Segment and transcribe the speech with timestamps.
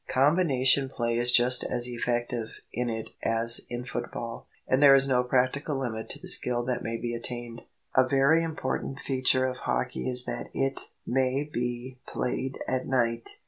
[0.07, 5.23] Combination play is just as effective in it as in football, and there is no
[5.23, 7.65] practical limit to the skill that may be attained.
[7.95, 13.37] A very important feature of hockey is that it may be played at night.